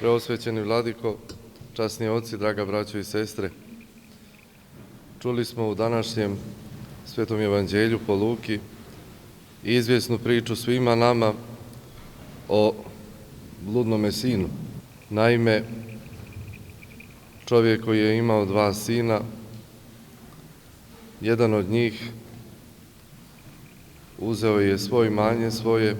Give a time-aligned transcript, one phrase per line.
[0.00, 1.16] Preosvećeni vladiko,
[1.74, 3.50] časni oci, draga braćo i sestre,
[5.22, 6.36] čuli smo u današnjem
[7.06, 8.58] Svetom evanđelju po Luki
[9.64, 11.32] izvjesnu priču svima nama
[12.48, 12.74] o
[13.60, 14.48] bludnome sinu.
[15.10, 15.62] Naime,
[17.46, 19.20] čovjek koji je imao dva sina,
[21.20, 22.10] jedan od njih
[24.18, 25.96] uzeo je svoj manje svoje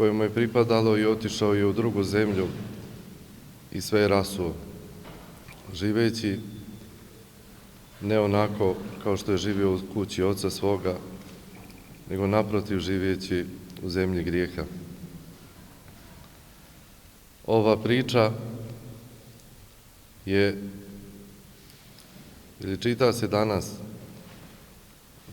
[0.00, 2.46] koje mu je pripadalo i otišao je u drugu zemlju
[3.72, 4.54] i sve je rasuo,
[5.74, 6.38] živeći
[8.00, 10.96] ne onako kao što je živio u kući oca svoga,
[12.10, 13.44] nego naprotiv živjeći
[13.82, 14.64] u zemlji grijeha.
[17.46, 18.32] Ova priča
[20.26, 20.56] je,
[22.60, 23.72] ili čita se danas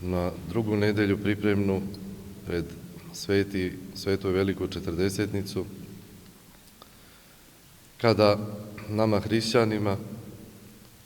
[0.01, 1.81] na drugu nedelju pripremnu
[2.47, 2.65] pred
[3.17, 5.65] sveti, svetu veliku četrdesetnicu,
[8.01, 8.37] kada
[8.89, 9.97] nama hrišćanima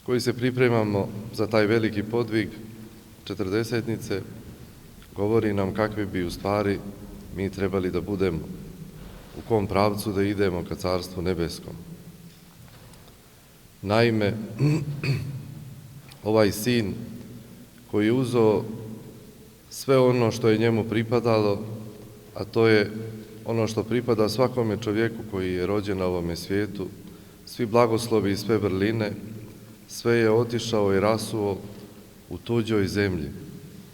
[0.06, 2.50] koji se pripremamo za taj veliki podvig
[3.24, 4.22] četrdesetnice,
[5.16, 6.80] govori nam kakvi bi u stvari
[7.36, 8.40] mi trebali da budemo,
[9.38, 11.74] u kom pravcu da idemo ka Carstvu nebeskom.
[13.82, 14.34] Naime,
[16.24, 16.94] ovaj sin
[17.92, 18.64] koji je uzeo
[19.70, 21.81] sve ono što je njemu pripadalo,
[22.36, 22.92] a to je
[23.46, 26.88] ono što pripada svakome čovjeku koji je rođen na ovome svijetu,
[27.46, 29.12] svi blagoslovi i sve vrline,
[29.88, 31.58] sve je otišao i rasuo
[32.30, 33.30] u tuđoj zemlji,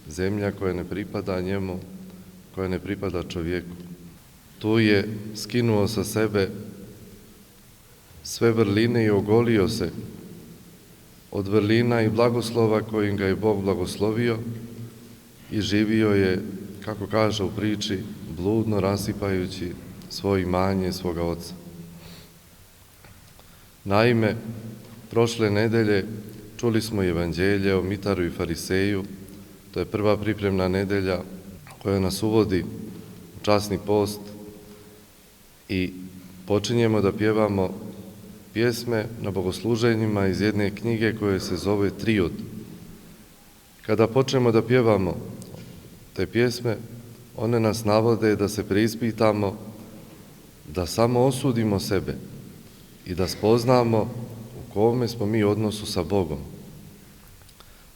[0.09, 1.79] zemlja koja ne pripada njemu,
[2.55, 3.75] koja ne pripada čovjeku.
[4.59, 6.49] Tu je skinuo sa sebe
[8.23, 9.91] sve vrline i ogolio se
[11.31, 14.37] od vrlina i blagoslova kojim ga je Bog blagoslovio
[15.51, 16.41] i živio je,
[16.85, 17.99] kako kaže u priči,
[18.37, 19.71] bludno rasipajući
[20.09, 21.53] svoj manje svoga oca.
[23.83, 24.35] Naime,
[25.11, 26.05] prošle nedelje
[26.57, 29.03] čuli smo evanđelje o Mitaru i Fariseju,
[29.73, 31.21] to je prva pripremna nedelja
[31.81, 32.63] koja nas uvodi
[33.41, 34.19] u časni post
[35.69, 35.93] i
[36.45, 37.73] počinjemo da pjevamo
[38.53, 42.31] pjesme na bogosluženjima iz jedne knjige koje se zove Triod.
[43.85, 45.15] Kada počnemo da pjevamo
[46.13, 46.77] te pjesme,
[47.37, 49.57] one nas navode da se preispitamo,
[50.67, 52.15] da samo osudimo sebe
[53.05, 54.01] i da spoznamo
[54.59, 56.39] u kome smo mi odnosu sa Bogom.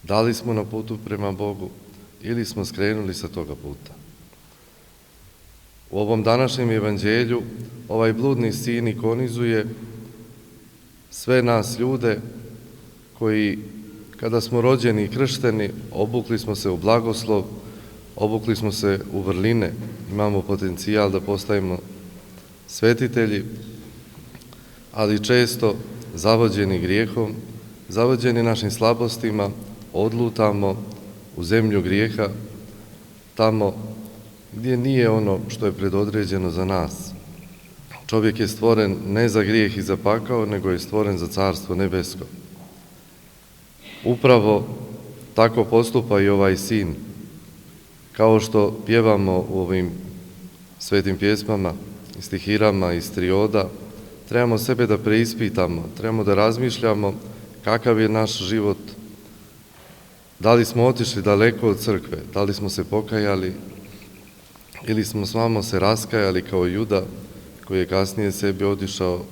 [0.02, 1.70] Da li smo na putu prema Bogu
[2.22, 3.92] ili smo skrenuli sa toga puta.
[5.90, 7.42] U ovom današnjem evanđelju
[7.88, 9.66] ovaj bludni sin ikonizuje
[11.10, 12.20] sve nas ljude
[13.18, 13.58] koji
[14.16, 17.44] kada smo rođeni i kršteni obukli smo se u blagoslov
[18.16, 19.72] obukli smo se u vrline,
[20.12, 21.78] imamo potencijal da postavimo
[22.66, 23.44] svetitelji,
[24.92, 25.74] ali često
[26.14, 27.34] zavođeni grijehom,
[27.88, 29.50] zavođeni našim slabostima,
[29.92, 30.76] odlutamo
[31.36, 32.28] u zemlju grijeha,
[33.34, 33.74] tamo
[34.52, 37.12] gdje nije ono što je predodređeno za nas.
[38.06, 42.24] Čovjek je stvoren ne za grijeh i za pakao, nego je stvoren za carstvo nebesko.
[44.04, 44.66] Upravo
[45.34, 46.94] tako postupa i ovaj sin,
[48.12, 49.90] kao što pjevamo u ovim
[50.78, 51.72] svetim pjesmama,
[52.20, 53.68] stihirama iz trioda,
[54.28, 57.14] trebamo sebe da preispitamo, trebamo da razmišljamo
[57.64, 58.78] kakav je naš život,
[60.38, 63.52] da li smo otišli daleko od crkve, da li smo se pokajali
[64.86, 67.02] ili smo s vama se raskajali kao juda
[67.64, 69.24] koji je kasnije sebi odišao,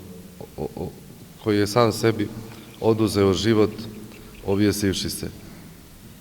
[1.44, 2.28] koji je sam sebi
[2.80, 3.70] oduzeo život
[4.46, 5.28] ovjesivši se.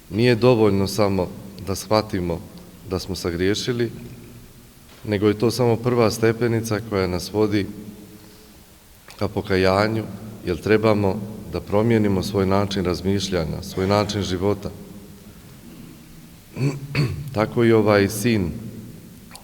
[0.10, 1.30] Nije dovoljno samo
[1.68, 2.40] da shvatimo
[2.90, 3.92] da smo sagriješili,
[5.04, 7.68] nego je to samo prva stepenica koja nas vodi
[9.20, 10.04] ka pokajanju,
[10.46, 11.22] jer trebamo
[11.54, 14.70] da promijenimo svoj način razmišljanja, svoj način života.
[17.36, 18.52] Tako i ovaj sin,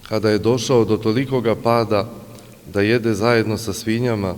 [0.08, 2.08] kada je došao do tolikoga pada
[2.72, 4.34] da jede zajedno sa svinjama,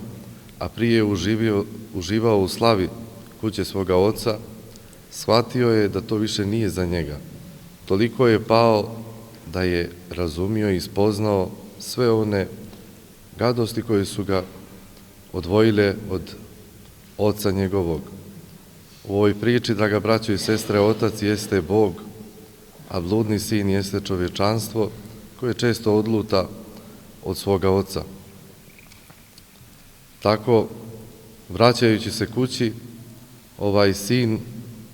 [0.58, 1.64] a prije uživio,
[1.94, 2.88] uživao u slavi
[3.40, 4.38] kuće svoga oca,
[5.10, 7.16] shvatio je da to više nije za njega.
[7.88, 8.90] Toliko je pao
[9.52, 12.46] da je razumio i spoznao sve one
[13.38, 14.44] gadosti koje su ga
[15.32, 16.23] odvojile od
[17.19, 18.00] oca njegovog.
[19.05, 21.94] U ovoj priči, draga braćo i sestre, otac jeste Bog,
[22.88, 24.91] a bludni sin jeste čovječanstvo
[25.41, 26.49] koje često odluta
[27.25, 28.02] od svoga oca.
[30.23, 30.69] Tako,
[31.49, 32.73] vraćajući se kući,
[33.58, 34.41] ovaj sin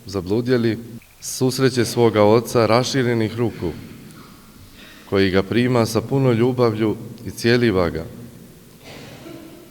[0.06, 0.78] zabludjeli,
[1.24, 3.72] susreće svoga oca raširenih ruku,
[5.10, 8.04] koji ga prima sa puno ljubavlju i cijeliva ga.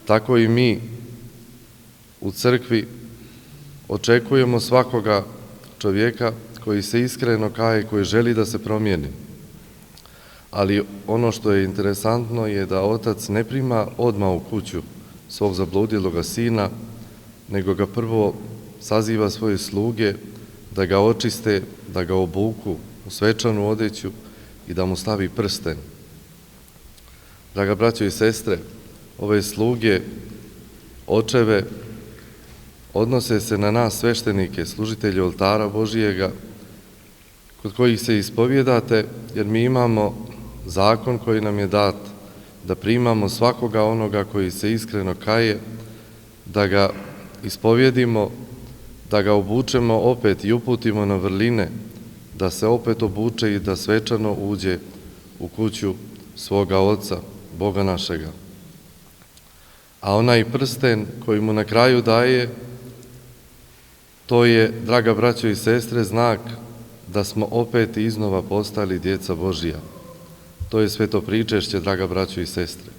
[0.06, 0.82] tako i mi
[2.22, 2.88] u crkvi
[3.88, 5.26] očekujemo svakoga
[5.78, 6.34] čovjeka
[6.64, 9.08] koji se iskreno kaje, koji želi da se promijeni.
[10.52, 14.82] Ali ono što je interesantno je da otac ne prima odmah u kuću
[15.30, 16.70] svog zabludjeloga sina,
[17.50, 18.34] nego ga prvo
[18.82, 20.14] saziva svoje sluge
[20.76, 21.62] da ga očiste,
[21.94, 22.76] da ga obuku
[23.08, 24.12] u svečanu odeću
[24.68, 25.78] i da mu stavi prsten.
[27.54, 28.58] Draga braćo i sestre,
[29.20, 30.02] ove sluge,
[31.08, 31.64] očeve,
[32.94, 36.32] odnose se na nas sveštenike, služitelje oltara Božijega,
[37.62, 39.06] kod kojih se ispovjedate,
[39.36, 40.28] jer mi imamo
[40.66, 41.96] zakon koji nam je dat
[42.64, 45.60] da primamo svakoga onoga koji se iskreno kaje,
[46.46, 46.90] da ga
[47.44, 48.32] ispovjedimo,
[49.14, 51.70] da ga obučemo opet i uputimo na vrline,
[52.34, 54.80] da se opet obuče i da svečano uđe
[55.40, 55.94] u kuću
[56.36, 57.20] svoga Oca,
[57.60, 58.32] Boga našega.
[60.02, 62.50] A onaj prsten koji mu na kraju daje,
[64.26, 66.40] to je, draga braćo i sestre, znak
[67.08, 69.78] da smo opet iznova postali djeca Božija.
[70.70, 72.90] To je sveto pričešće, draga braćo i sestre.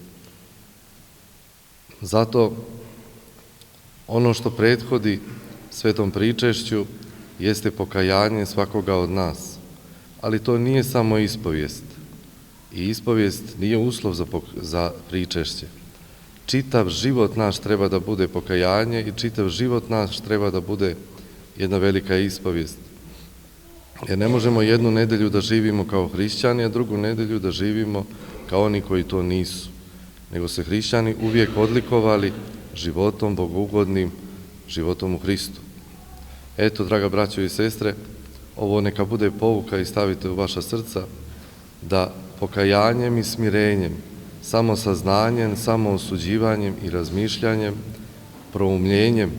[2.00, 2.52] Zato
[4.06, 5.20] ono što prethodi
[5.75, 6.87] svetom pričešću
[7.38, 9.56] jeste pokajanje svakoga od nas.
[10.21, 11.85] Ali to nije samo ispovijest.
[12.75, 14.26] I ispovijest nije uslov za,
[14.61, 15.67] za pričešće.
[16.47, 20.97] Čitav život naš treba da bude pokajanje i čitav život naš treba da bude
[21.59, 22.79] jedna velika ispovijest.
[24.09, 28.06] Jer ne možemo jednu nedelju da živimo kao hrišćani, a drugu nedelju da živimo
[28.50, 29.69] kao oni koji to nisu.
[30.32, 32.32] Nego se hrišćani uvijek odlikovali
[32.75, 34.11] životom bogugodnim,
[34.69, 35.63] životom u Hristu.
[36.56, 37.95] Eto, draga braćo i sestre,
[38.56, 41.03] ovo neka bude povuka i stavite u vaša srca
[41.83, 43.93] da pokajanjem i smirenjem,
[44.43, 47.75] samo saznanjem, samo osuđivanjem i razmišljanjem,
[48.53, 49.31] proumljenjem,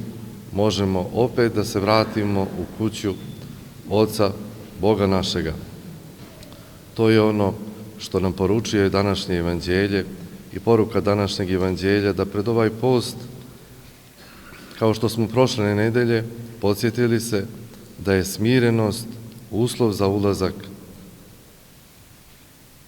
[0.54, 3.14] možemo opet da se vratimo u kuću
[3.90, 4.32] Oca
[4.82, 5.54] Boga našega.
[6.94, 7.54] To je ono
[7.98, 10.06] što nam poručuje današnje evanđelje
[10.54, 13.16] i poruka današnjeg evanđelja da pred ovaj post,
[14.80, 16.24] kao što smo prošle nedelje,
[16.62, 17.46] podsjetili se
[18.06, 19.08] da je smirenost
[19.52, 20.54] uslov za ulazak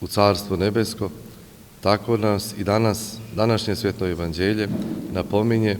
[0.01, 1.09] u Carstvo nebesko,
[1.81, 4.67] tako nas i danas, današnje svjetlo evanđelje
[5.11, 5.77] napominje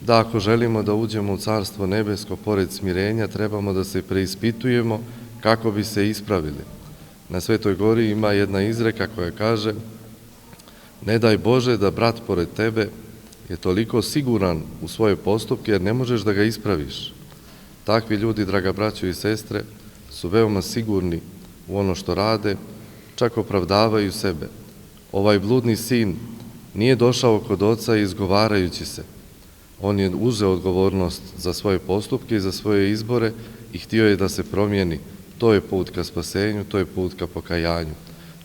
[0.00, 5.00] da ako želimo da uđemo u Carstvo nebesko, pored smirenja, trebamo da se preispitujemo
[5.40, 6.64] kako bi se ispravili.
[7.28, 9.74] Na Svetoj gori ima jedna izreka koja kaže
[11.06, 12.88] ne daj Bože da brat pored tebe
[13.48, 17.12] je toliko siguran u svoje postupke jer ne možeš da ga ispraviš.
[17.84, 19.64] Takvi ljudi, draga braćo i sestre,
[20.10, 21.20] su veoma sigurni
[21.68, 22.56] u ono što rade,
[23.16, 24.48] čak opravdavaju sebe.
[25.12, 26.16] Ovaj bludni sin
[26.74, 29.02] nije došao kod oca izgovarajući se,
[29.80, 33.32] On je uzeo odgovornost za svoje postupke i za svoje izbore
[33.72, 34.98] i htio je da se promijeni.
[35.38, 37.94] To je put ka spasenju, to je put ka pokajanju.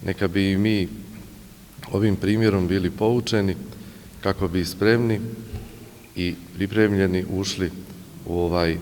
[0.06, 0.88] Neka bi i mi
[1.92, 3.56] ovim primjerom bili poučeni
[4.24, 5.20] kako bi spremni
[6.16, 7.72] i pripremljeni ušli
[8.26, 8.78] u ovaj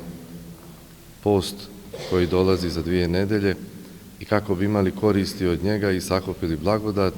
[1.24, 1.56] post
[2.10, 3.56] koji dolazi za dvije nedelje
[4.20, 7.14] i kako bi imali koristi od njega i sakopili blagodat,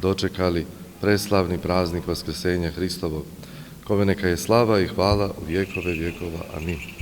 [0.00, 0.66] dočekali
[1.00, 3.24] preslavni praznik Vaskrsenja Hristovog
[3.84, 6.44] kome neka je slava i hvala u vjekove vjekova.
[6.56, 7.01] Amin.